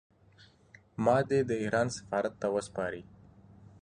[1.05, 3.03] ما دې د ایران سفارت ته وسپاري.